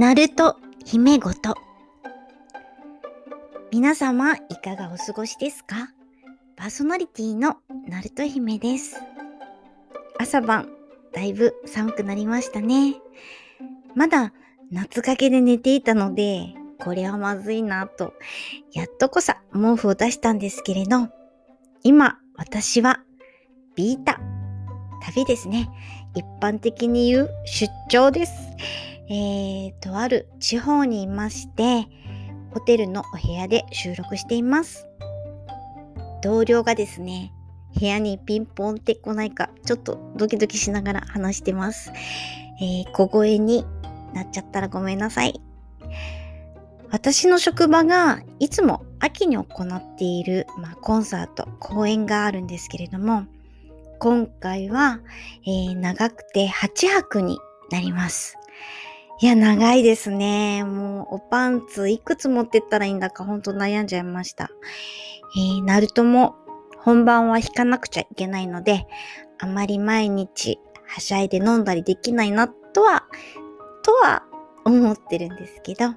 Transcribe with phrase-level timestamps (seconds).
[0.00, 1.54] ナルト姫ごと。
[3.70, 5.90] 皆様いかがお過ごしですか？
[6.56, 8.98] パーソナリティのナルト姫です。
[10.18, 10.70] 朝晩
[11.12, 12.94] だいぶ寒くなりましたね。
[13.94, 14.32] まだ
[14.70, 18.14] 夏掛けで寝ていたのでこれはまずいなと
[18.72, 21.10] やっとこさ毛布を出したんですけれど
[21.82, 23.00] 今私は
[23.76, 24.18] ビータ。
[25.02, 25.68] 旅ですね。
[26.14, 28.32] 一般的に言う出張です。
[29.12, 31.88] えー、とある地方にいまして、
[32.52, 34.86] ホテルのお部屋で収録しています。
[36.22, 37.32] 同僚がですね、
[37.76, 41.90] 部屋にピンポンって来ないか、ちょっとドキドキしながら話してます。
[42.60, 43.66] えー、小声に
[44.14, 45.40] なっちゃったらごめんなさい。
[46.92, 53.24] 私の職場がいつも秋に行っている、まあ、コンサート、公演があるんですけれども、
[53.98, 55.00] 今回は、
[55.44, 57.40] えー、長くて8泊に
[57.72, 58.36] なります。
[59.22, 60.64] いや、長いですね。
[60.64, 64.48] もう、おパンツいくつ持ってったらいいんだか、ほんと悩んじゃいました。
[65.36, 66.36] えー、ナルトも
[66.78, 68.86] 本番は弾かなくちゃいけないので、
[69.38, 73.04] あまり毎日はしゃいで飲んだりできないな、とは、
[73.82, 74.22] とは
[74.64, 75.94] 思ってるんですけど、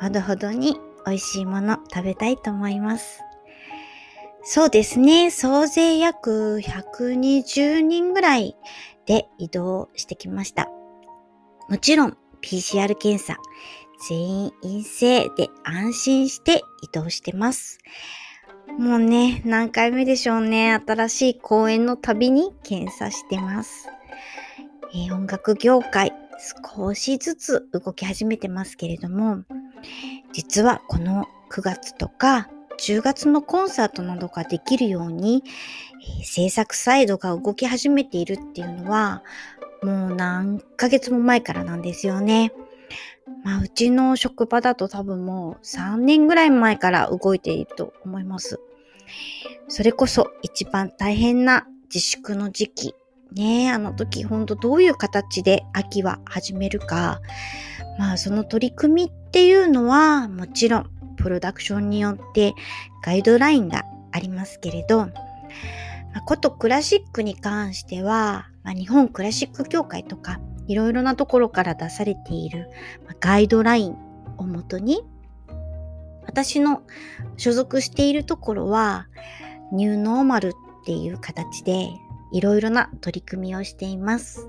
[0.00, 3.20] ほどほどに美味しいもの食べたいと思います。
[4.42, 5.30] そうですね。
[5.30, 8.56] 総勢約120人ぐらい
[9.04, 10.70] で移動してきました。
[11.68, 13.38] もちろん PCR 検査、
[14.08, 17.78] 全員陰性で安心して移動してます。
[18.78, 20.78] もうね、何回目でしょうね。
[20.86, 23.88] 新しい公演のたびに検査してます。
[24.92, 26.12] えー、音楽業界、
[26.66, 29.44] 少しずつ動き始めてますけれども、
[30.32, 35.44] 実はこの9月とか10月のコンサートなどができるように、
[36.18, 39.22] えー、制作サイドが動き始めているっていうのは、
[39.84, 42.52] もう何ヶ月も前からなんですよね。
[43.42, 48.60] まあ、うちの職場だと多分もう3年ぐらい前から動いていると思います。
[49.68, 52.94] それこそ一番大変な自粛の時期。
[53.32, 57.20] ねあの時ほんとどういう形で秋は始めるか。
[57.98, 62.54] まあその取り組みっていうのはもちろんプロダクションによって
[63.04, 65.12] ガイドラインがありますけれど、ま
[66.14, 72.70] あ、ことクラシックに関してはまあ、日本クラシック協会とかいろいろなところから出されている、
[73.20, 73.96] ガイドライン
[74.38, 75.02] をもとに
[76.26, 76.82] 私の
[77.36, 79.06] 所属しているところは
[79.72, 80.50] ニューノーマルっ
[80.84, 81.88] ていう形で
[82.32, 84.48] いろいろな取り組みをしています。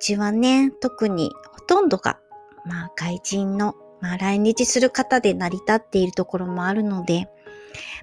[0.00, 2.18] ちはね、特にほとんどが、
[2.64, 7.28] まあ、外人の、まあ、来日する方で成り立っているところもあるので、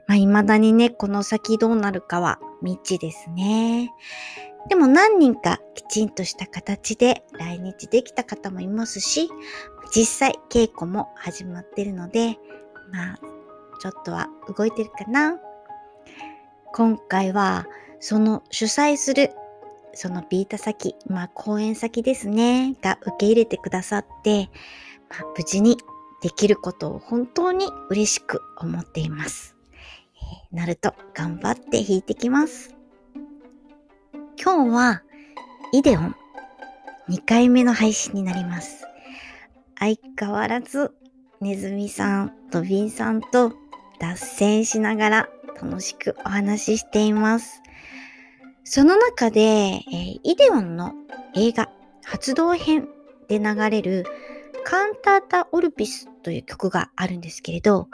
[0.08, 3.92] まあ、未だにね、この先どうなるかは未知ですね。
[4.70, 9.30] でも何人かきちんとした形で来日できた方もいますし、
[9.94, 12.38] 実際稽古も始まってるので、
[12.92, 13.20] まあ、
[13.82, 15.38] ちょっとは動いてるかな。
[16.74, 17.66] 今回は、
[18.00, 19.32] その主催する、
[19.94, 24.50] そのビータ先、まあ講演先ですね、が受け入れてくださって、
[25.10, 25.78] まあ、無事に
[26.22, 29.56] できることを本当に嬉しく思っています。
[30.52, 32.76] なると頑張って弾いてきます。
[34.44, 35.04] 今日は
[35.72, 36.16] イデオン
[37.10, 38.86] 2回目の配信になります。
[39.80, 40.94] 相変わらず
[41.42, 43.54] ネズミさん、ドビンさんと
[44.00, 45.30] 脱線しながら
[45.62, 47.62] 楽しくお話ししています。
[48.64, 50.94] その中で、えー、イデオンの
[51.36, 51.70] 映画
[52.04, 52.88] 発動編
[53.28, 54.06] で流れる
[54.64, 57.88] カンタータ・オルピスという曲があるんですけれど、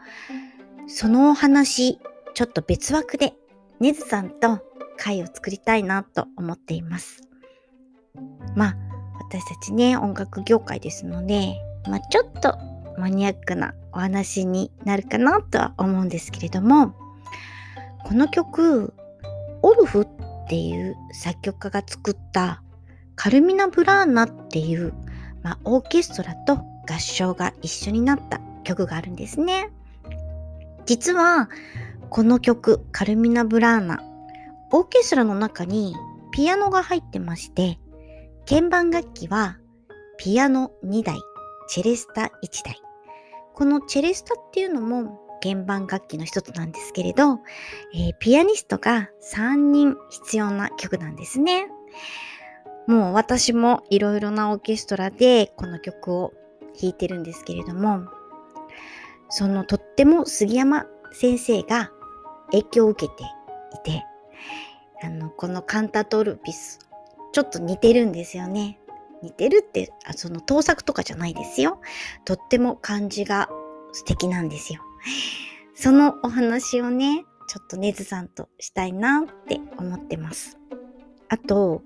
[0.87, 1.99] そのお話、
[2.37, 3.33] ちょっと別枠で
[3.79, 4.59] ネズさんと
[4.95, 7.23] 回を作りたいなと思っています。
[8.55, 8.75] まあ、
[9.19, 11.55] 私たちね、音楽業界ですので、
[11.89, 12.55] まあ、ちょっと
[12.95, 16.93] マニアックなお話になるかなとは思うんですけれども、
[18.05, 18.93] この曲、
[19.63, 20.07] オルフっ
[20.47, 22.61] ていう作曲家が作った
[23.15, 24.93] カルミナ・ブラーナっていう、
[25.41, 29.71] まあ、オーケストラと合唱が一緒になった曲があるんですね。
[30.85, 31.49] 実は、
[32.09, 34.01] この曲、カルミナ・ブラーナ
[34.71, 35.95] オーケストラの中に
[36.31, 37.79] ピアノが入ってまして、
[38.47, 39.57] 鍵盤楽器は
[40.17, 41.19] ピアノ2台、
[41.67, 42.81] チェレスタ1台。
[43.53, 47.39] このチェレスタっていうのも鍵盤楽器の一つなんですけれど、
[47.93, 51.67] えー、ピアニストが3人必要な曲なんですね。
[52.87, 56.33] もう私もいろいろなオーケストラでこの曲を
[56.79, 58.05] 弾いてるんですけれども、
[59.29, 61.91] そのとっても杉山先生が
[62.51, 64.05] 影響を受けていて、
[65.03, 66.79] あの、このカンタトルピス、
[67.33, 68.79] ちょっと似てるんですよね。
[69.21, 71.79] 似てるってあその盗作とかじゃないですよ。
[72.25, 73.49] とっても感じが
[73.91, 74.81] 素敵なんですよ。
[75.75, 80.57] そのお話をねちょっとねずさんとしたいなって思ってます。
[81.29, 81.83] あと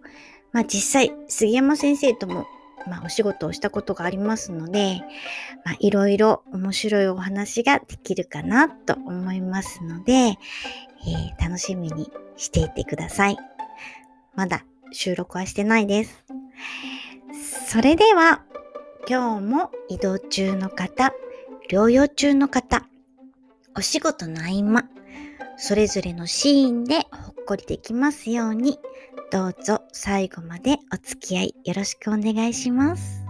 [0.52, 2.46] まあ実際杉山先生とも
[2.88, 5.02] まあ、お仕事をしたことがありますので、
[5.64, 13.38] まあ、いろいろ面白いお話ができるかなと思いますので、えー、楽しみにしていてください。
[14.36, 16.24] まだ収録はしてないです。
[17.68, 18.44] それでは、
[19.08, 21.14] 今日も移動中の方、
[21.70, 22.86] 療養中の方、
[23.76, 24.90] お仕事の合間、
[25.58, 28.80] それぞれのシーンでほっこりできますように、
[29.32, 33.22] どうぞ最後までお付き合いよろしくお願いします。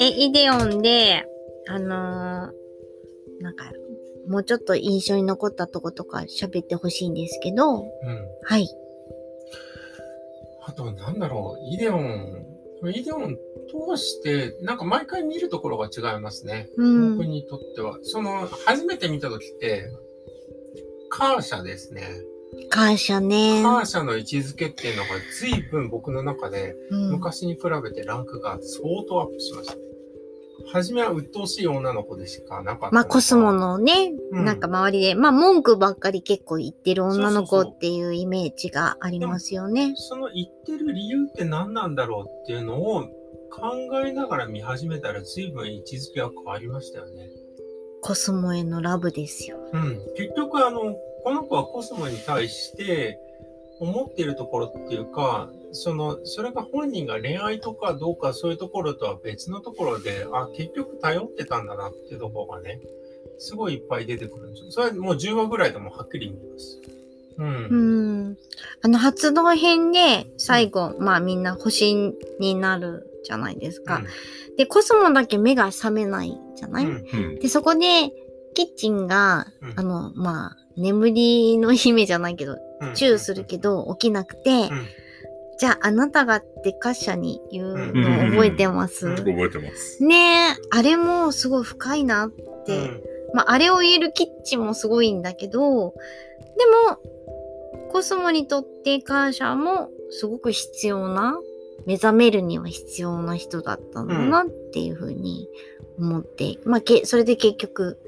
[0.00, 1.24] え、イデオンで、
[1.68, 3.66] あのー、なんか、
[4.26, 7.88] もうちょっと印象に残ったとことか喋ってほしいんですけど、うん。
[8.42, 8.68] はい。
[10.64, 12.51] あと、なんだろう、イデオン、
[12.90, 13.36] イデオン
[13.68, 16.68] 通して、なんか毎回見るところが違いますね。
[16.76, 17.98] うん、僕にとっては。
[18.02, 19.90] その、初めて見た時って、
[21.08, 22.08] カーシャですね。
[22.68, 23.62] カーシャね。
[23.62, 25.08] カーシャの位置づけっていうのが
[25.38, 29.81] 随分僕の中で、昔に比べてランクが相当アップしました。
[30.72, 32.94] 初めは鬱陶しい女の子でしかなかった。
[32.94, 39.94] まあコスモのね、うん、なんか周りで、まあ文句ばっかり結構言ってる女の子っていうイメージがありますよね。
[39.96, 43.02] その言ってる理由って何なんだろうっていうのを
[43.50, 47.28] 考えながら見始めたら随分位置づけは変わりましたよね。
[48.00, 49.58] コスモへのラブですよ。
[49.72, 50.00] うん。
[50.16, 53.18] 結局あの、この子はコスモに対して
[53.78, 62.80] 思っているところっていうか、その、それが本人が恋愛とかどうかそういうところとは別のところで、あ、結局頼ってたんだなっていうところがね、
[63.38, 64.64] すごいいっぱい出てくるんです。
[64.64, 64.70] よ。
[64.70, 66.80] それはもう10話ぐらいでもはっきり見ます。
[67.38, 67.46] うん。
[67.46, 68.38] うん。
[68.82, 71.94] あの、発動編で最後、うん、まあみんな星
[72.38, 73.96] になるじゃないですか。
[73.96, 78.12] うん、で、コスモだけ目が覚めないじゃない、うん、で、そこで、
[78.54, 79.46] キッチンが、
[79.76, 82.58] あの、まあ、眠りの姫じゃないけど、
[82.94, 84.70] チューするけど起きなくて、
[85.62, 90.02] じゃああなたがってカッシャに言うの覚えてます、覚えてます。
[90.02, 92.30] ねえ、あれもすごい深いなっ
[92.66, 92.90] て。
[93.32, 95.94] まあ、あれを言えるキッチンもすごいんだけど、
[96.58, 96.98] でも、
[97.92, 101.38] コスモにとってカーシャもすごく必要な
[101.86, 105.48] 目覚めるには必要な人だったんだなっていうふうに
[105.96, 108.00] 思って、うん、まあけ、それで結局、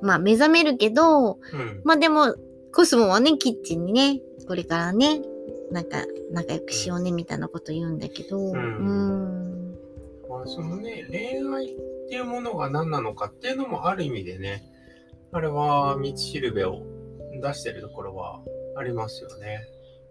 [0.00, 2.36] まあ目覚めるけど、うん、まあでも、
[2.72, 5.20] コスモはね、キッチンにね、これからね、
[5.70, 8.54] なんか仲良くしようねみたいなこと言うんだけど、うん。
[8.54, 9.74] うん
[10.28, 11.78] まあ、そのね、恋愛っ
[12.08, 14.62] ていうものが何なのかっていうのもある意味でね、
[15.32, 16.82] あれは道しるべを
[17.42, 18.40] 出してるところは
[18.76, 19.60] ありますよね。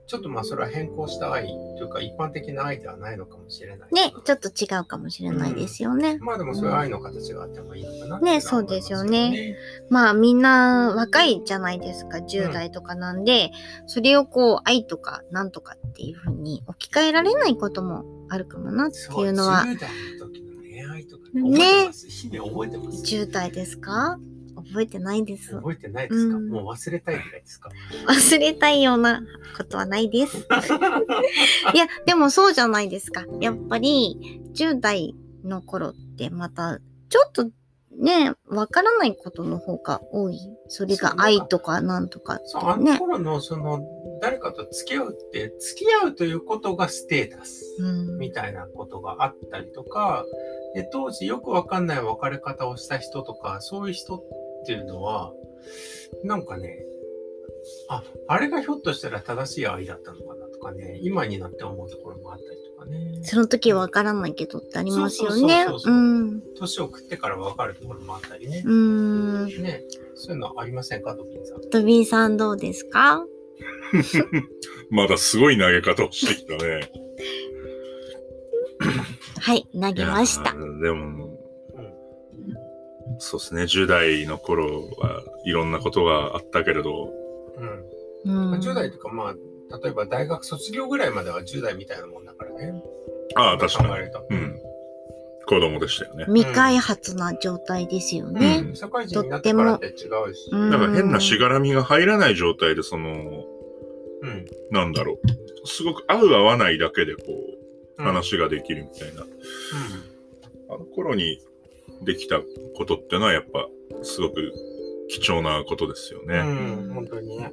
[0.10, 1.46] ちょっとまあそれは変更した愛
[1.78, 3.94] というか一般的な愛ではないのかもしれない。
[3.94, 6.14] ね、ちょっと違うかもしれないですよね。
[6.14, 9.56] うん、まあでもそういう愛の形があってもいいのかな、ね、そうですよね。
[9.92, 13.52] まあみんな若いじゃないですか、10代とかなんで、
[13.84, 19.64] うん、それをこう愛とかなんとかっていうふうに置き換えられないこともあるかもなっていうのは。
[19.64, 19.90] 10代
[20.20, 21.92] の時の恋愛とかね。
[21.92, 23.04] 日々覚えてます。
[23.04, 24.20] 10代ですか？
[24.68, 25.56] 覚えてないです。
[25.56, 27.70] 覚えてないですか、うん、もう忘れたいぐらいですか
[28.08, 29.22] 忘れたいような
[29.58, 30.38] ことはないです。
[31.74, 33.26] いや、でもそうじゃないですか。
[33.40, 37.50] やっぱり、10代の頃ってまた、ちょっと
[38.00, 40.40] ね、わからないことの方が多い。
[40.70, 43.82] それが愛とかなんとかね、そう、あの頃のその、
[44.22, 47.78] 誰かと付き合うって、付き合うということがステータス
[48.18, 50.24] みたいなことがあったりとか、
[50.76, 54.24] で当時よくわかんない別れ方をした人とか、そういう人
[54.62, 55.34] っていうのは、
[56.24, 56.86] なんかね、
[57.90, 63.20] あ、あれがひょっとしたら正しい愛だったのかなとかね、今になって思うところもあったりとかね。
[63.24, 65.66] その時はわからないけどってありますよね。
[66.58, 68.64] 年を食ってからわかるところもあったりね。
[68.66, 69.46] うん。
[69.62, 69.84] ね、
[70.16, 71.70] そういうのありませんか、ドビンさん。
[71.70, 73.26] ドビンさんどうですか？
[74.90, 76.92] まだすごい投げ方をしてきたね。
[79.42, 80.54] はい、投げました。
[80.54, 80.60] で
[80.92, 81.29] も、
[83.20, 87.14] そうですね、10代の頃はいろんなことがあったけれど。
[88.26, 88.52] うん。
[88.54, 92.84] うん、10代とか、まあ、例えば大学卒業ぐらいまでは10代みたいなもんだからね。
[93.36, 94.06] ああ、確かに。
[94.30, 94.60] うん。
[95.46, 96.26] 子供でしたよね。
[96.28, 98.64] 未開発な状態ですよね。
[98.68, 99.94] うん、社会人になってからって違う
[100.36, 100.50] し。
[100.52, 103.10] だから変なしがらみが入らない状態で、その、
[104.22, 105.68] うん、なんだろう。
[105.68, 107.22] すごく合う合わないだけでこ
[107.98, 109.24] う、話ができるみたいな。
[109.24, 109.30] うん、
[110.76, 111.40] あの頃に
[112.02, 112.40] できた
[112.76, 113.68] ことっていうのはやっぱ
[114.04, 114.54] すごく
[115.10, 116.40] 貴重なことですよね。
[116.40, 117.52] うん、本当にね。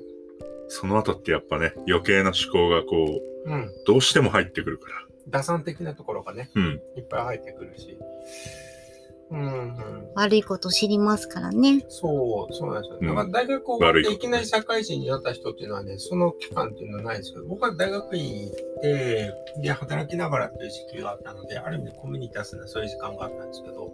[0.69, 5.07] その後ってやっぱね、余計な思考がこう、うん、どうしても入ってくるから。
[5.29, 7.97] 打算的なところがね、うん、いっぱい入ってくるし。
[9.29, 11.85] うん、悪いこと知りますからね。
[11.89, 13.09] そう、そうなんですよ。
[13.09, 23.91] だから大学を終わっていきなり社会人になった人っていうのはね、その期間っていうのはないですけど、僕は大学院行って、で、働きながらっていう時期があったので、ある意味コミュニティアスなそういう時間があったんですけど、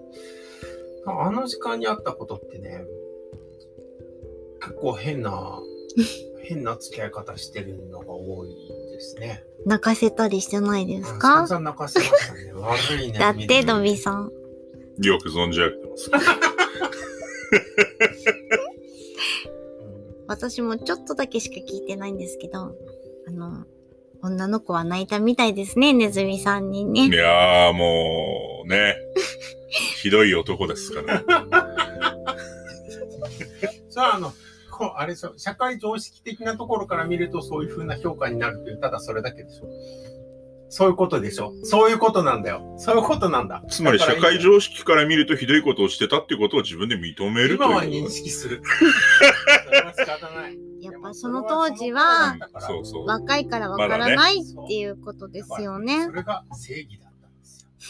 [1.07, 2.85] あの時間にあったことってね、
[4.61, 5.59] 結構変な、
[6.45, 8.51] 変な付き合い方してるのが多い
[8.93, 9.45] ですね。
[9.65, 11.47] 泣かせたりしてないですか？
[11.47, 12.53] 散々泣かせましたね。
[12.53, 13.17] 悪いね。
[13.19, 14.33] だって、ドビさん。
[14.99, 16.11] よく存じ上げてます。
[20.27, 22.75] 私もちょっとだけしか聞いてないんですけど、
[23.27, 23.67] あの、
[24.23, 27.09] 女の子は泣いたみたいですね、ネズミさんにね。
[27.09, 28.97] いやーもう、ね。
[30.01, 31.23] ひどい男ですから。
[33.91, 34.33] さあ、あの、
[34.71, 39.67] こう、あれ社会常識的なところから見るとそういう風な評価になるという、ただそれだけでしょ。
[40.75, 41.53] そういうことでしょ。
[41.65, 42.75] そういうことなんだよ。
[42.79, 43.63] そういうことなんだ。
[43.69, 48.63] つまり社会常識から見るとひどいことをしてたっていうことを自分で認めるという今は認識する。
[49.95, 50.59] 仕方ない。
[50.81, 52.39] やっぱその当時は、
[53.07, 56.07] 若いからわからないっていうことですよね。
[56.07, 57.12] それが正義だ。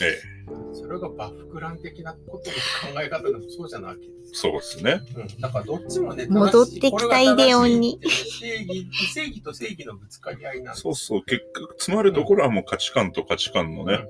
[0.00, 0.74] ええ。
[0.74, 5.00] それがバフクラン的なことの考え方でもそうじゃないわけですそうですね。
[5.16, 5.40] うん。
[5.40, 7.98] だからどっちもね、戻ってきたイデオンに。
[8.02, 11.24] 正義、正義と正義のぶつかり合いなんそうそう。
[11.24, 14.06] 結局、詰まるところはもう価値観と価値観のね、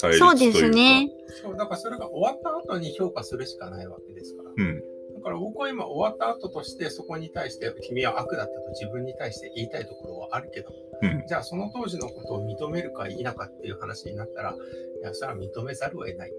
[0.00, 0.38] 対立というか。
[0.38, 1.10] そうですね。
[1.42, 4.50] そう、だからそれが終わった後に評価するしかないわけですから。
[4.56, 4.82] うん。
[5.18, 10.70] だから僕は今終わった後としてそこに対して君は悪だったと自分に対して言いたいところはあるけど、
[11.02, 14.54] うん、じゃあその当時のことを認めるか否かっていう話になったら、
[15.00, 16.32] いや、それは認めざるを得ない。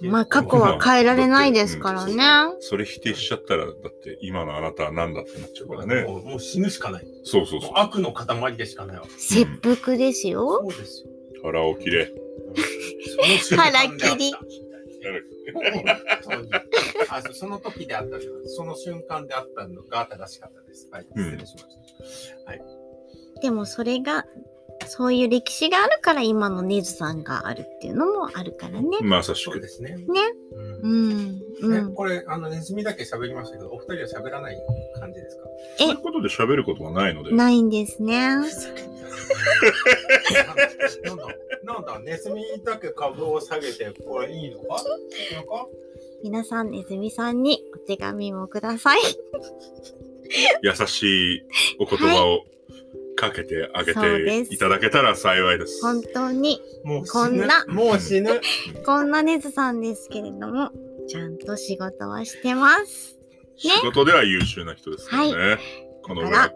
[0.00, 2.14] まあ過去は変えられないですからね。
[2.60, 6.04] それ否定しちゃったら、だって今のあなたは何だってなっちゃうからね。
[6.04, 7.06] もう死ぬしかない。
[7.24, 7.70] そうそうそう。
[7.74, 9.04] 悪の塊でしかないわ。
[9.18, 10.60] 切腹ですよ。
[10.62, 11.10] そうですよ。
[11.42, 12.12] 腹を切れ。
[13.56, 14.34] 腹切り。
[17.08, 20.88] あその時であったその瞬間であったのが正しかったです。
[20.90, 22.50] はい、失礼しました。
[22.50, 22.62] はい。
[23.42, 24.24] でもそれが
[24.86, 28.98] そういう歴史があるから今のネズさんがあるっていうのもあるからね。
[29.02, 29.96] まさしくですね。
[29.96, 30.04] ね。
[30.82, 31.40] うん。
[31.60, 31.94] うん。
[31.94, 34.56] これ、あの、ネズミだけ喋りましたけど、お二人は喋らない
[34.98, 35.42] 感じですか？
[35.78, 37.32] そういうことで喋ることはないので。
[37.32, 38.36] ないんですね。
[38.36, 38.42] な
[41.14, 41.26] んだ
[41.64, 44.84] なんだ、ネズミだけ株を下げて、これいいのか？
[46.22, 49.00] 皆さん、ネズミさんにお手紙もください。
[50.62, 51.42] 優しい
[51.78, 52.44] お言葉を、はい
[53.16, 55.82] かけてあげていただけたら幸いです。
[55.82, 58.40] 本当に、もうこんな、もう死ぬ。
[58.84, 60.70] こんなネズさんですけれども、
[61.08, 63.16] ちゃんと仕事はしてます。
[63.64, 65.32] ね、仕事では優秀な人ですからね。
[65.32, 65.58] はい、
[66.02, 66.54] このワーク。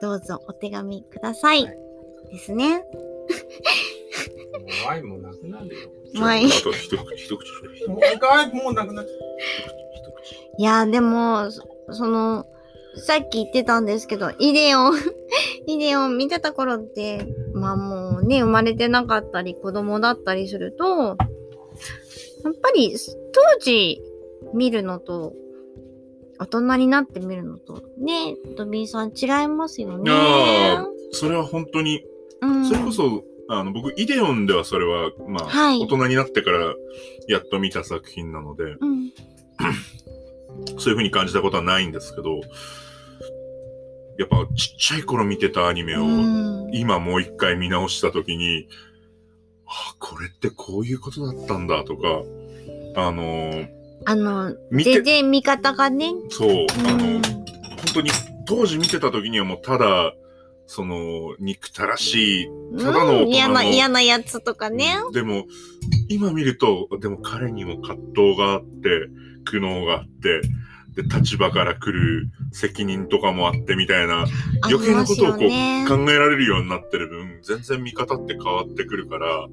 [0.00, 1.64] どうぞお手紙ください。
[1.64, 1.76] はい、
[2.32, 2.84] ですね。
[4.86, 5.90] ワインもなくなるよ。
[6.20, 6.48] ワイン。
[6.48, 7.88] あと一口、一口。
[7.88, 9.16] もうもうなくなっちゃう。
[10.58, 11.50] いや、でも、
[11.90, 12.46] その、
[12.96, 14.94] さっき言ってたんですけど、イデオン
[15.66, 21.14] イデオン見てた頃って、まあもうね、生まれてなかったり、子供だったりすると、や
[22.50, 22.96] っぱり
[23.32, 24.00] 当時
[24.54, 25.34] 見るのと、
[26.38, 30.10] 大人になって見るのと、ね、ドビーさん違いますよね。
[30.10, 32.04] ああ、それは本当に、
[32.42, 36.74] うん、それこそ、あの、僕、イデオンではそれは、まあ、はい、大人になってから
[37.28, 39.12] やっと見た作品なので、うん、
[40.78, 42.40] そういうふうに感じたことはないんですけど、
[44.18, 46.04] やっぱちっちゃい頃見てたアニメを
[46.72, 48.68] 今もう一回見直したときに、
[49.66, 52.22] あ、これってこういうことだったんだとか、
[52.96, 53.68] あのー、
[54.06, 56.12] あの、全然見方がね。
[56.30, 57.22] そう、あの、本
[57.94, 58.10] 当に
[58.46, 60.14] 当時見てた時にはもうただ、
[60.66, 64.94] その、憎たらしい、ただの嫌な、嫌なやつとかね。
[65.12, 65.44] でも、
[66.08, 69.08] 今見ると、でも彼にも葛藤があって、
[69.44, 70.40] 苦悩があって、
[70.96, 74.24] で、立場から来る責任とかもあってみたいな、
[74.64, 79.46] 余計なことをこう、ね、考えられるようになってる分、全然見方って変わってくるから。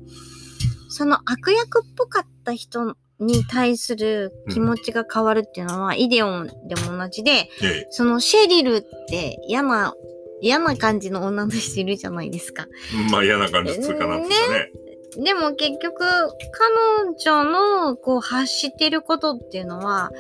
[0.88, 9.94] その悪役っぽかった人に対する気持ちが変わるっていうのは、うん、イデオンでも同じで、ええ、そのシェリルって嫌な、
[10.42, 12.68] 嫌な感じの女の人いるじゃないですか。
[13.12, 14.60] まあ嫌な感じつうかなんですかね。
[14.60, 14.70] ね
[15.18, 20.12] でも結局、彼女のこう発してることっていうのは、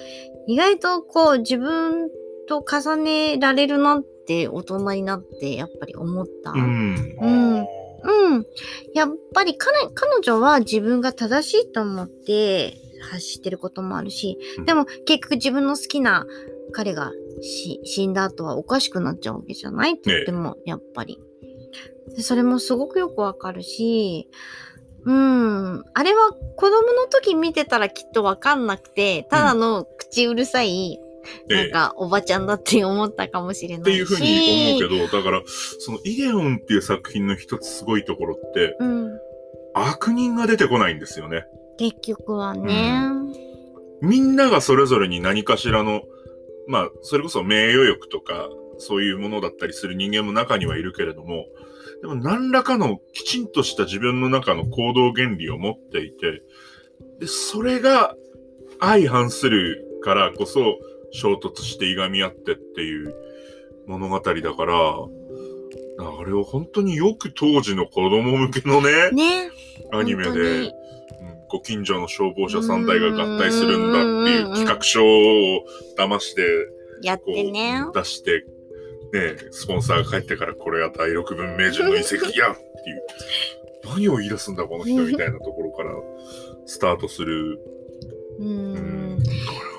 [0.48, 2.10] 意外とこう自分
[2.48, 6.52] と重ねられるなって大人になってやっぱり思った。
[6.52, 7.16] うん。
[7.22, 7.60] うん。
[7.60, 8.46] うん。
[8.94, 16.26] やっぱり彼彼女は自分が正しいと思って発してることもあるし、でも結局自分の好きな
[16.74, 21.20] 彼が死んだ後はおかしくなっちゃうわけじゃないとっても、やっぱり。
[22.16, 24.30] でそれもすごくよくわかるし、
[25.06, 25.84] うん。
[25.94, 31.00] あれは子供の時見てたらきっとわかんなくて、ただの口うるさい、
[31.50, 33.96] うん、なんかおばちゃんだって思ったかもしれないし。
[33.96, 35.42] っていうふうに思うけど、だから、
[35.80, 39.20] そのイデオンっていう作品の一つすごいところって、うん、
[39.74, 41.46] 悪人が出てこないんですよね。
[41.78, 43.10] 結局はね、
[44.02, 46.04] うん、みんながそれぞれに何かしらの、
[46.68, 51.46] まあ、それこそ名誉欲とか、そういうものだったりする人間も中にはいるけれども、
[52.02, 56.42] でも何らかのきちんとした自分の中の行動原理を持っていて、
[57.20, 58.16] で、それが
[58.80, 60.80] 相反するからこそ
[61.12, 63.16] 衝突していがみ合ってっていう
[63.88, 64.76] 物語だから、
[66.00, 69.52] あれを本当によく当時の子供向けのね、ね
[69.92, 70.72] アニメで、うん、
[71.50, 75.66] ご近所の消防車3台が合体するんだっていう企画書を
[75.98, 76.44] 騙して、
[77.02, 77.84] やってね。
[77.94, 78.46] 出して
[79.14, 83.04] ね、スポンサーが帰ってからこれは第六文明人の遺跡やっていう、
[83.86, 85.92] 何を言い出すんだこの人みたいなところから
[86.66, 87.60] スタートする。
[88.40, 89.20] うん。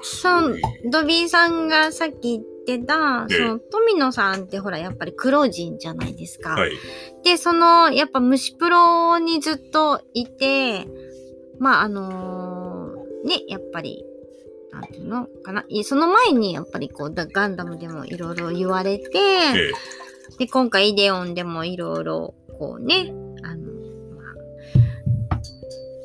[0.05, 0.59] そう、
[0.91, 6.51] ドビーさんがさっき言ってた、その富野さんってほらやっぱり黒人じゃないですか。
[6.51, 6.73] はい、
[7.25, 10.87] で、そのやっぱ虫プロにずっといて、
[11.59, 14.05] まああのー、ね、やっぱり
[14.71, 15.65] なんていうのかな。
[15.85, 19.73] その前にやっぱりこう、ガンダムでもいろいろ言われて、ええ、
[20.39, 23.13] で、今回イデオンでもいろいろこうね、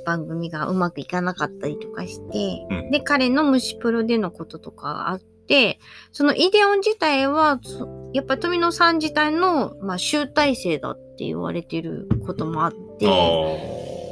[0.10, 5.80] 番組がうまくいかなかったりとかして、うん、で、彼の虫プロでのこととかあって、
[6.12, 7.60] そのイデオン自体は、
[8.14, 13.06] やっぱ富野さん自体の、まあ、集大成だって言われてることもあって、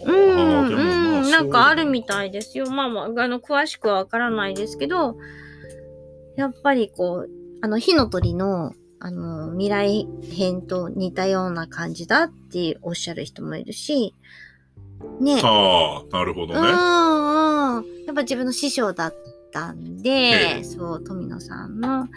[0.05, 2.69] うん、うん、なんかあるみたいですよ。
[2.69, 5.17] まあまあ、あの、詳しくはわからないですけど、
[6.35, 7.29] やっぱりこう、
[7.63, 14.13] あの、火の鳥の、あの、未来編と似たような感じだっておっしゃる人もいるし、
[15.19, 15.39] ね。
[15.43, 16.59] ああ、なるほどね。
[16.59, 18.05] うん、うん。
[18.05, 19.15] やっぱ自分の師匠だっ
[19.51, 22.07] たんで、そう、富野さんの。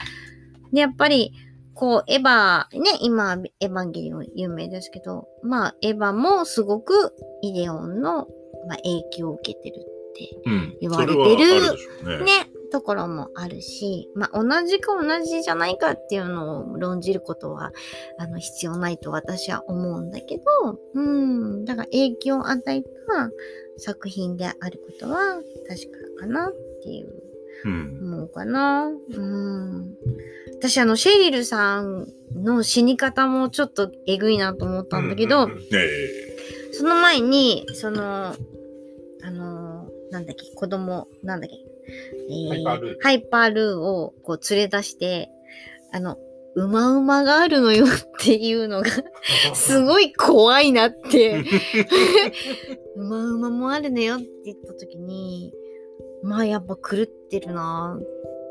[0.73, 1.33] で、やっぱり、
[1.75, 8.29] こう、エヴァ、ね、今、エヴァンゲリオン有名ですけど、まあ、エヴァもすごくイデオンの、
[8.69, 11.21] まあ、影響を受けてるって言われてる、
[12.05, 17.73] うん、ね、ね、ところもあるし、まあ、同じか同じじゃないかっていうのを論じることは、
[18.19, 20.45] あの、必要ないと私は思うんだけど、
[20.95, 22.89] うん、だから影響を与えた
[23.77, 25.37] 作品であることは
[25.69, 26.53] 確かかなっ
[26.83, 27.31] ていう、
[27.65, 28.87] 思うかな。
[28.87, 29.95] うん。
[30.59, 35.61] 私あの、シェリルさんの死に方もちょっとえぐいなと思ったんだけど、うんうんうん。
[36.73, 38.35] その前に、その、
[39.23, 41.57] あのなんだっけ、子供、なんだっけ、
[42.29, 42.97] えー、パイパールー。
[43.03, 45.31] パイパールーをこう連れ出して、
[45.93, 46.17] あの、
[46.55, 48.91] うまうまがあるのよっていうのが
[49.55, 51.43] すごい怖いなって
[52.97, 55.53] うまうまもあるのよって言った時に、
[56.23, 58.03] まあやっぱ狂ってるなっ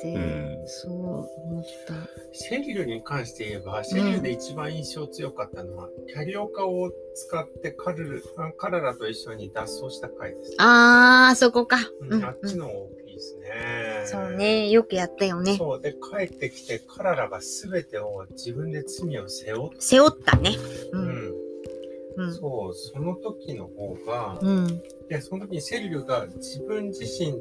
[0.02, 1.94] て、うん、そう思った。
[2.32, 8.24] シェリルに関して言えば、シェリルで一番印象強かったのは、うん、キャリオカを使ってカル
[8.58, 10.56] 彼らと一緒に脱走した回です、ね。
[10.60, 11.78] あー、そこか。
[12.10, 12.70] うん、あっちの
[13.20, 15.58] ですね、そうね、よくやったよね。
[15.58, 15.82] そう。
[15.82, 19.82] で、帰ってきて、彼らが全てを自分で罪を背負った。
[19.82, 20.56] 背負ったね。
[20.94, 21.34] うん。
[22.16, 27.36] うん、そう、その時の方が、うん、で、その時にセリルが自分自身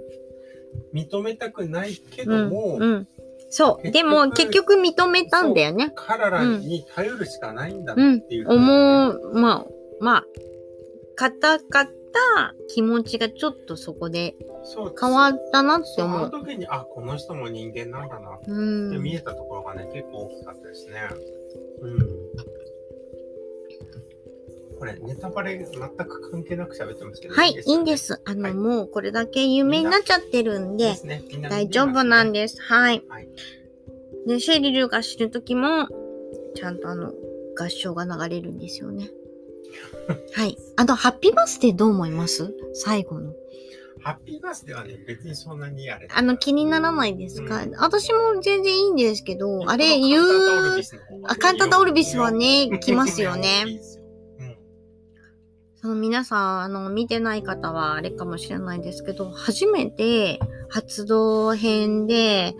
[0.92, 3.08] 認めたくないけども、うんうん、
[3.50, 3.90] そう。
[3.90, 5.92] でも結局認めたんだよね。
[5.94, 9.66] 彼らに頼るしかないんだっていう、ね、思う、まあ、
[10.00, 10.24] まあ、
[11.16, 14.34] 硬かった気持ちがちょっとそこで
[14.98, 16.30] 変わったなって思う。
[16.30, 18.50] その時に、あ、この人も人間なんだなって
[18.98, 21.08] 見えたところがね、結構大きかったですね。
[21.82, 21.98] うん。
[24.78, 27.34] これ、ネタバレ全く関係なく喋ってますけど。
[27.34, 28.20] はい、いいんです。
[28.24, 32.60] あの、はい、もうこれだけ有名になっちゃってるんで、でね、大丈夫なんです。
[32.62, 33.02] はい。
[33.08, 33.28] はい、
[34.26, 35.88] で、シェリルが死ぬ時も、
[36.54, 37.12] ちゃんとあの、
[37.58, 39.10] 合唱が流れるんですよね。
[40.32, 40.56] はい。
[40.80, 42.54] あと、ハッピーバースデーどう思います？
[42.72, 43.32] 最後の。
[44.00, 46.06] ハッピーバースデーはね、別にそんなにあれ。
[46.08, 50.24] あの、気にならないですか、うん、私も全然いいんですけど、あれ言う、
[51.24, 53.80] あ、カンタタオルビスはね、来ますよね。
[55.80, 60.38] その皆さん、あの、見てない方はあれかもしれないですけど、初めて
[60.68, 62.54] 発動編で、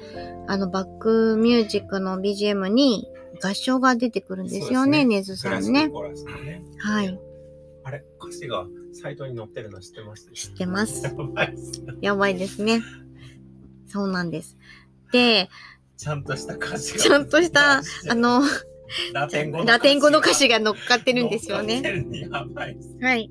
[0.49, 3.07] あの、バックミュージックの BGM に
[3.41, 5.87] 合唱が出てくるんですよね、ねずさんね。
[5.87, 5.93] ね
[6.79, 7.21] はい。
[7.89, 10.31] あれ歌詞がサイトに載ってるの知ってます？
[10.35, 11.05] 知ってます。
[11.05, 11.83] やばいです。
[12.03, 12.83] やばいですね。
[13.87, 14.59] そうなんです。
[15.11, 15.49] で、
[15.97, 17.03] ちゃんとした歌詞が。
[17.03, 17.83] ちゃんとした、あ
[18.15, 18.43] の、
[19.15, 21.83] ラテン語ラテン語の歌詞が乗っかってるんですよね。
[23.01, 23.31] はい。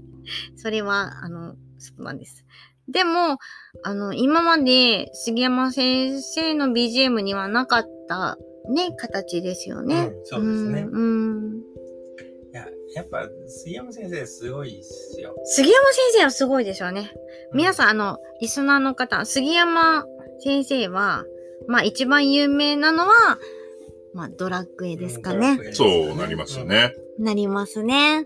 [0.55, 2.47] それは、あの、そうなんです。
[2.89, 3.37] でも、
[3.83, 8.39] あの、今まで杉山先生の BGM にはなかった
[8.71, 10.11] ね、形ですよね。
[10.15, 10.87] うん、そうですね。
[10.89, 11.57] うん。
[11.57, 11.76] いや、
[12.97, 15.35] やっぱ杉山先生すごいっすよ。
[15.45, 17.11] 杉山先生はすごいですよね。
[17.53, 20.03] 皆さん、あの、リスナーの方、杉山
[20.39, 21.23] 先生は、
[21.67, 23.37] まあ一番有名なのは、
[24.15, 25.59] まあドラッグエですかね。
[25.63, 26.95] うん、そうなりますよね。
[27.19, 28.25] なりますね。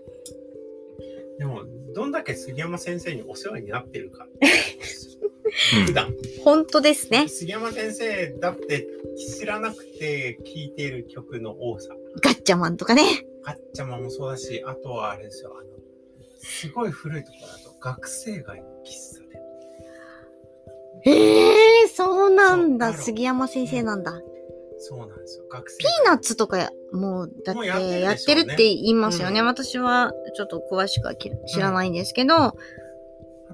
[1.38, 4.26] でも、どんだけ杉山先生にお世話になってるか。
[5.86, 6.14] 普段。
[6.44, 7.28] 本当ですね。
[7.28, 8.88] 杉山先生だって
[9.38, 11.94] 知らなくて聴いている曲の多さ。
[12.20, 13.02] ガッチャマンとかね。
[13.44, 15.70] ガッチャマンもそうだし、あとはあれですよ、あの、
[16.38, 19.40] すごい古いところだと、学生街の喫茶で。
[21.04, 22.92] ええー、そうなんだ。
[22.94, 24.20] 杉山先生なんだ。
[24.78, 25.44] そうなんですよ。
[25.48, 29.40] 学生ピーナッツとかもう、だってやってるって言いますよね。
[29.40, 32.54] うん、私はちょっと詳しくは知らないんですけど、うん、あ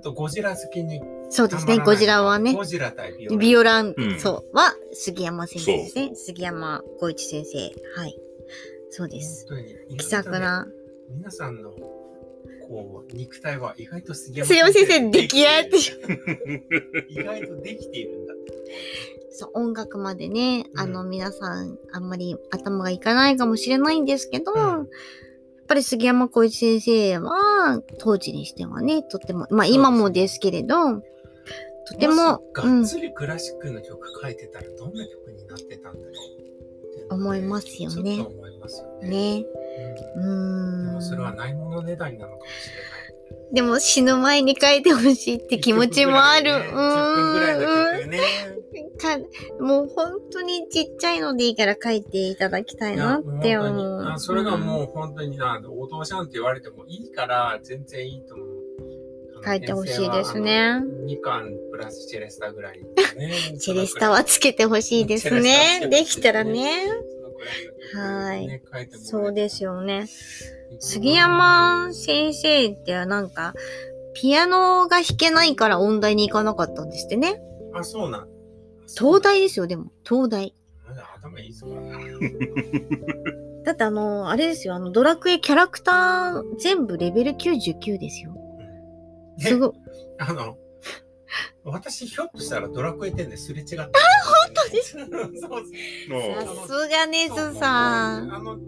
[0.03, 2.55] とゴジラ好きにそうですね、ゴジラはね。
[2.55, 3.39] ゴジラ対ビオラン。
[3.39, 6.11] ビオラン、うん、そう、は、杉山先生ですね。
[6.15, 7.59] 杉山浩一先生。
[8.01, 8.19] はい。
[8.91, 9.47] そうです。
[9.97, 10.67] 気さくな。
[11.11, 11.71] 皆さんの、
[12.67, 15.77] こう、肉体は意外と杉山先生出来合って
[17.09, 18.35] 意外とできているんだ。
[19.31, 24.87] そう、音楽までね、あの、皆さん、あんまり頭がいかないかもしれないんですけど、うん、やっ
[25.67, 31.03] ぱり杉山浩一先生は、当時にしてはね、とっても、まあ今もですけれど、
[31.87, 36.13] とても、がっつりクラシックの曲書いてたらどんな曲になってたんだろ
[37.11, 38.27] う、思いますよね。
[38.59, 39.09] ますよね。
[39.41, 39.47] ね。
[40.17, 40.87] うん。
[40.87, 42.89] でもそれはないものねだりなのかもしれない。
[43.55, 46.53] でも死ぬ前に書いてほしいって気持ちもある。
[46.53, 46.75] ね、うん。
[46.75, 47.67] 10分ぐらいの
[47.99, 48.21] 曲ね。
[48.99, 49.17] か
[49.61, 54.19] もう本当にちっちゃいのでいいから書いていただきたいなって思う。
[54.19, 58.49] それがもう本当にな、お父さんって言われてもいいから全然いいと思う。
[59.45, 60.83] 書いてほしいですね。
[61.07, 62.81] 2巻プラスチェレスタぐらい、
[63.17, 63.57] ね。
[63.59, 65.87] チェレスタはつけてほしいですね。
[65.89, 66.87] できたらね。
[67.95, 68.61] はい。
[69.03, 70.07] そうですよね。
[70.81, 73.55] 杉山先生ってなんか、
[74.15, 77.41] ピアノが弾けないから音大に行かなかったんですってね。
[77.75, 78.29] あ、そうなん。
[78.99, 79.93] 東大ですよ、でも。
[80.07, 80.55] 東大。
[81.19, 81.67] 頭いいぞ。
[83.65, 88.35] だってあの、あれですよ、あの、ドラクエキャラクター全部レベル99ですよ。
[89.39, 89.73] すごい。
[90.19, 90.57] あの、
[91.71, 93.83] 私、ひょっとしたらドラクエ10ですれ違った。
[93.85, 93.89] あ、
[94.47, 94.97] 本当です？
[94.99, 98.35] かさすがネズさん。
[98.35, 98.59] あの、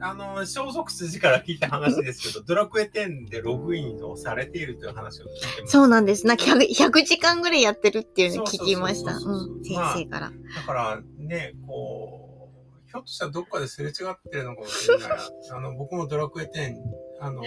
[0.00, 5.72] あの、消息筋から聞いた話ですけど、 ドラクエ10でログインをされているという話を聞いてます。
[5.72, 6.26] そうなんです。
[6.26, 9.16] なんか 100, 100時間ぐらいやってるっていうのを聞きました。
[9.16, 10.60] うん、先生から、まあ。
[10.60, 12.50] だからね、こ
[12.84, 15.08] う、ひょっとしたらどっかですれ違ってるのかもしれない。
[15.50, 16.74] あの、僕もドラクエ10
[17.20, 17.42] あの、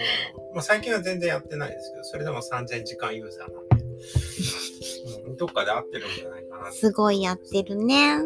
[0.54, 3.67] まあ、最近は全然やってないですけど、それでも3000時間ユーザーなんで、
[5.26, 6.72] うん、どっかで合ってるんじゃないかな。
[6.72, 8.18] すごいやってるね。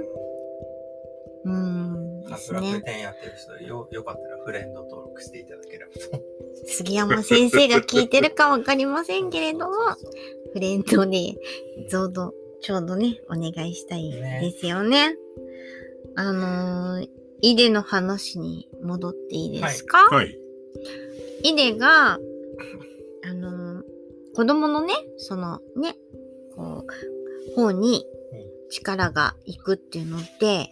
[1.44, 2.22] うん。
[2.22, 2.60] ですね。
[2.84, 6.00] 楽やってる人よ、よかったらフレンド登録していただければと。
[6.66, 9.74] 杉山先生が聞いてるかわかりませんけれども、
[10.52, 11.34] フレンドで、
[11.88, 15.10] ちょうど、ちょうどね、お願いしたいですよね。
[15.10, 15.16] ね
[16.14, 17.08] あのー、
[17.40, 19.98] イデの話に戻っていいですか？
[20.04, 20.26] はい。
[20.26, 20.38] はい
[21.44, 22.18] イデが、あ
[23.34, 23.61] の、
[24.34, 25.96] 子供のね、そのね、
[26.54, 28.06] こう、方に
[28.70, 30.70] 力がいくっていうのって、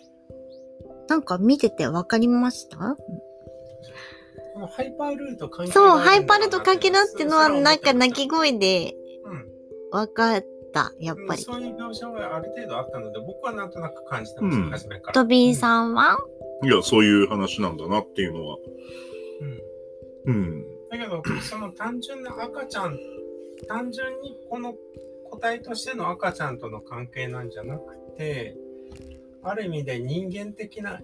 [1.09, 2.79] なんか見てて分かりました？
[4.77, 8.95] ハイパールート関係そう、ハイパールート関係だっていうのは、なんか鳴き声で
[9.91, 15.15] 分かった、やっぱり、そういう描写はある程度あったので、僕はなんとなく感じてました、うん、初めから。
[15.15, 16.19] トビーさんは、
[16.63, 18.59] いや、そういう話なんだなっていうのは。
[20.27, 20.35] うん。
[20.35, 20.65] うん。
[20.91, 22.99] だけど、その単純な赤ちゃん、
[23.69, 24.75] 単純にこの
[25.25, 28.57] 個体としての赤ちゃんとの関係なんじゃなくて、
[29.43, 31.01] ある意味で人間的な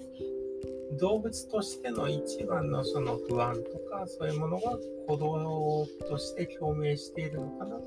[0.98, 7.80] 動物としての一番のその不安とか、そういうものが鼓動として共鳴しているのかなっ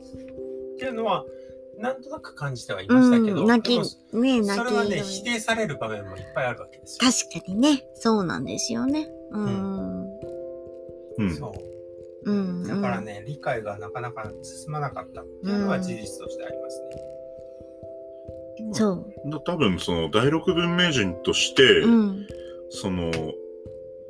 [0.77, 1.25] ていうのは、
[1.77, 4.55] なんとなく感じてはいましたけど、うん、泣き、ね、泣き。
[4.55, 7.12] それはね、否定される場面もいっぱいあるわけですよ。
[7.29, 9.10] 確かにね、そうなんですよね。
[9.32, 10.19] うん。
[11.17, 11.79] うん、そう。
[12.25, 16.88] うん、だからね、理解がなかなか進まなかったっていうのは事実としてありますね。
[18.67, 19.41] うん、そう。
[19.45, 22.27] 多分その第六文明人として、うん、
[22.69, 23.12] その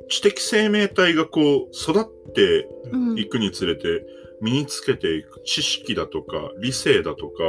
[0.08, 1.42] 知的生命体がこう
[1.72, 2.68] 育って
[3.16, 4.04] いくにつれて
[4.40, 7.42] 身につけていく知識だとか理性だとか、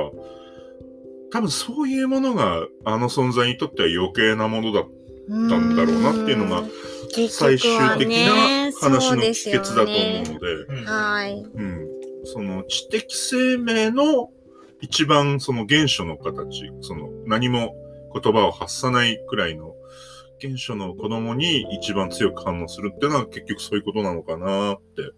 [1.32, 4.84] 多分そういうものがあの存在にとっては余計なものだっ
[5.50, 6.63] たんだろうなっていうのが
[7.30, 11.41] 最終的な話の帰結だと思うので、はい。
[11.41, 11.88] うん。
[12.24, 14.30] その知的生命の
[14.82, 17.74] 一番その原初の形、その何も
[18.13, 19.76] 言葉を発さないくらいの
[20.41, 25.12] 原初の子供に一番強く反応するっていうのは結局そういうことなのかなって。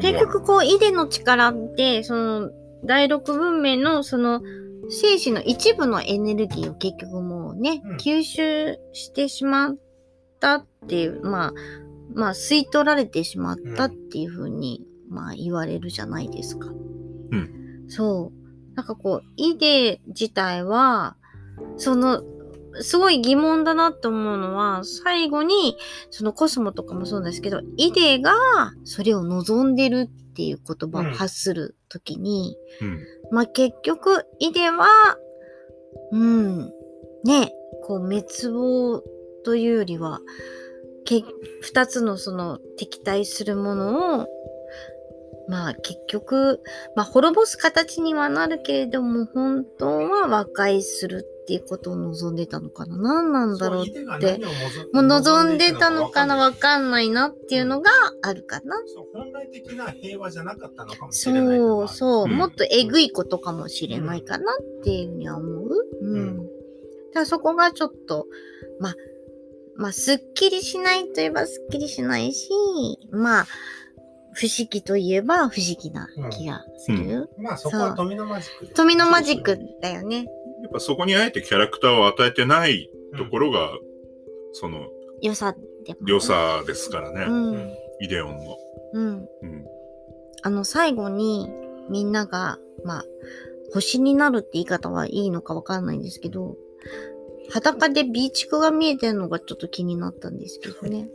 [0.00, 2.50] 結局こう、イデの力って、その、
[2.84, 4.42] 第六文明のその、
[4.90, 9.76] 精子の一部のエネルギーを結局もうね、うん、吸収してしまっ
[10.40, 11.52] たっていう、まあ、
[12.14, 16.68] まあ、吸い取られてしまったっていうふうに、ん、まあ言われるじゃないですか。
[16.68, 17.84] うん。
[17.88, 18.74] そう。
[18.74, 21.16] なんかこう、イデ自体は、
[21.76, 22.22] その、
[22.80, 25.76] すごい疑問だなって思うのは、最後に、
[26.10, 28.32] そのコスモとかもそうですけど、イデが
[28.84, 32.98] それを望んでるっていう言葉を発するときに、うん、
[33.30, 34.86] まあ結局、イデは、
[36.12, 36.72] うん、
[37.24, 39.02] ね、こう滅亡
[39.44, 40.20] というよりは、
[41.20, 41.24] け
[41.60, 44.26] 二つのその敵対するものを、
[45.48, 46.60] まあ結局、
[46.96, 54.38] まあ滅ぼす形にはなるけれども、本当は和解するっていうことを望んでたのかな何なんだろうって。
[54.92, 57.90] もう望んでたのかなわかんないなっていうのが
[58.22, 58.76] あるかな。
[58.86, 65.70] そう本来的な平和じゃなかったのかもしれないそうそう、うん、もっとえぐいことかもしれないかなっていうふうには思う。
[66.02, 66.16] うん。
[66.16, 66.46] うん、
[67.12, 68.26] だそこがちょっと、
[68.78, 68.94] まあ、
[69.76, 72.48] まあ、すっきりしないといえばすっきりしないし、
[73.10, 73.46] まあ、
[74.34, 77.28] 不思議といえば不思議な気がする。
[77.36, 78.74] うん、まあそこは富のマジック。
[78.74, 80.26] 富のマジックだよね。
[80.62, 83.78] やっぱそこにあえてキャラクターを与えてないところが、うん、
[84.52, 84.88] その、
[85.20, 85.54] 良さ
[85.84, 87.26] で良さですからね。
[87.28, 88.56] うん、イデオンの。
[88.94, 89.28] うん。
[89.42, 89.66] うん。
[90.42, 91.50] あの、最後に
[91.90, 93.04] みんなが、まあ、
[93.72, 96.56] 星になるって言い方はいいのかわかんないんですけど、
[97.50, 101.08] 裸でビーチクが見えてるのがちょっと気になったんですけどね。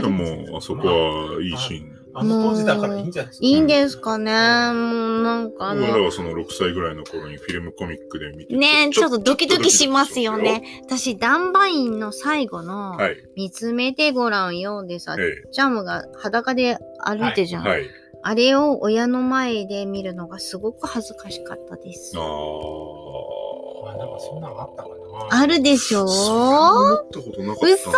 [0.00, 2.02] でも、あそこはいいシーン。
[2.14, 3.46] あの当時だからいいんじゃないですか。
[3.46, 4.32] いいんですかね。
[4.32, 5.90] もうなんかあの。
[5.90, 10.82] 俺はその6歳ぐらいの頃にフィルムコミックで見てねちょっとドキドキしますよね。
[10.84, 12.98] 私、ダンバインの最後の、
[13.34, 17.64] 見つめてごらんよでさ、ジャムが裸で歩いてるじゃん。
[17.66, 17.86] はい、
[18.22, 22.12] あれを親の前で見るのがすごく恥ずかしかったです。
[22.18, 23.51] ああ。
[23.86, 24.94] なんかそんなのあったかな。
[25.30, 26.02] あるでしょ？
[26.04, 27.66] 思ったことなかった。
[27.66, 27.94] 嘘な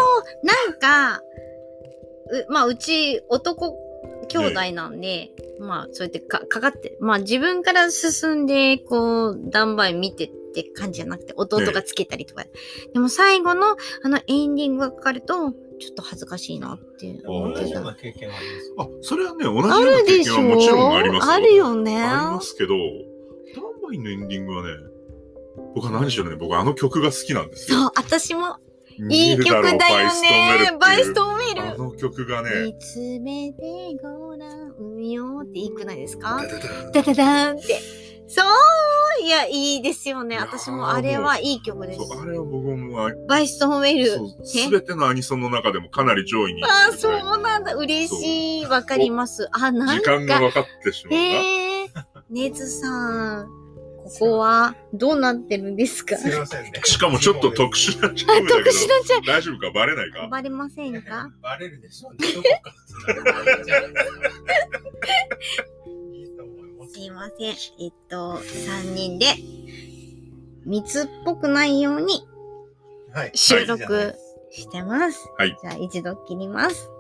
[0.70, 1.22] んか、
[2.48, 3.76] う、まあ、うち男
[4.28, 12.44] 兄弟なんで、まあ、そうやってかかかって、まあ自分から進んで、こう、ダンバイ見てって感じじゃなくて、弟がつけたりとか。
[12.92, 17.86] でも最後の、あのエンディングがかかると、ちょっと恥ずかしいなって思ってた。
[17.86, 22.00] あ、経験ありますあ、それはね、同じような経験はもちろんありますあるよね。
[22.00, 22.74] ありますけど、
[23.54, 24.70] ダンバイのエンディングはね、
[25.74, 27.78] 僕は何しろね、僕あの曲が好きなんですよ。
[27.78, 28.58] そう、私も。
[29.10, 29.78] いい曲だよね。
[30.78, 31.62] バイストーメル。
[31.62, 32.50] あの曲がね。
[32.66, 33.62] 見つめて
[34.00, 36.40] ごらんよっていいくないですか？
[36.92, 37.80] ダダダンって。
[38.26, 40.38] そういや、いいですよね。
[40.38, 42.00] 私もあれはいい曲です。
[42.20, 43.10] あれは僕も。
[43.28, 44.18] バイストーメル。
[44.44, 46.62] すべてのアニソンの中でもかなり上位に。
[46.64, 47.74] あ、そうなんだ。
[47.74, 48.66] 嬉しい。
[48.66, 49.48] わかります。
[49.52, 49.94] あ、なんか。
[49.94, 51.24] 時間が分かってしまうな。
[51.24, 53.63] えー、ねずさん。
[54.04, 56.16] ここはどうなってるんですか？
[56.16, 56.72] すいませんね。
[56.84, 58.70] しかもちょっと特殊なチャームだけど。
[58.70, 59.26] 特殊なチャーム。
[59.26, 59.70] 大丈夫か？
[59.72, 60.28] バレないか？
[60.28, 61.32] バレませんか？
[61.42, 62.28] バレるでしょうね。
[66.92, 67.48] すいません。
[67.48, 67.52] え
[67.88, 69.26] っと、3人で
[70.66, 72.26] 密っぽくないように
[73.34, 74.14] 収録
[74.50, 75.28] してます。
[75.38, 75.56] はい。
[75.60, 76.90] じゃあ一度切ります。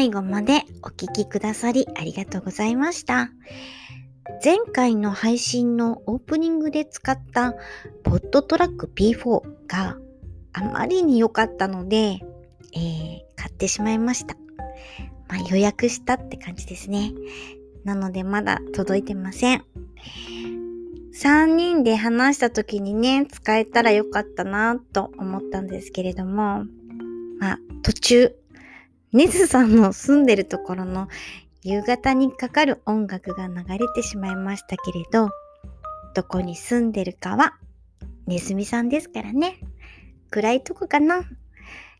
[0.00, 3.28] 最後までお聴きくださりありがとうございました。
[4.42, 7.52] 前回の配信のオープニングで使った
[8.02, 9.98] ポッドトラック P4 が
[10.54, 14.36] あまりに良かったので、えー、買ってしまいました。
[15.28, 17.12] まあ、予約したって感じですね。
[17.84, 19.66] なのでまだ届いてません。
[21.12, 26.64] 3人で話した時にね、使えたらよかったなと思ったんですけれども、
[27.38, 28.39] まあ途中
[29.12, 31.08] ネズさんの住んでるところの
[31.62, 35.30] 夕方にかかる音楽が流れてしまいましたけれど、
[36.14, 37.54] どこに住んでるかは
[38.26, 39.58] ネズミさんですからね。
[40.30, 41.22] 暗いとこかな。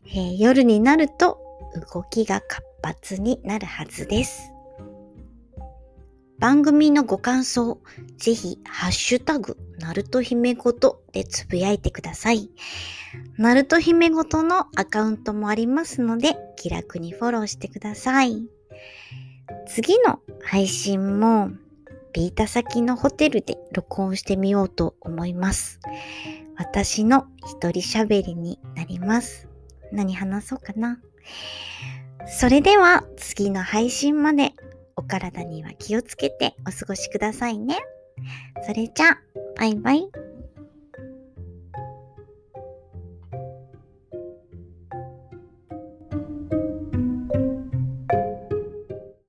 [0.05, 1.39] えー、夜になると
[1.93, 4.50] 動きが活発になるはずです。
[6.41, 7.79] 番組のご感想、
[8.17, 12.49] ぜひ、ハッシュタグ、ナルト姫ごとでつぶやいてください。
[13.37, 18.41] ナルト姫ごとのアカウントもありますので、気楽にフォローしてください。
[19.67, 21.51] 次の配信も、
[22.11, 25.79] ビータ先のホテルで録音してみようと思います。
[26.57, 29.47] 私の一人喋りになります。
[29.91, 30.99] 何話そうかな。
[32.25, 34.53] それでは次の配信まで
[35.01, 37.79] お体には気をつけてお過ごしくださいね。
[38.67, 39.17] それじゃあ、
[39.57, 40.30] バイバイ。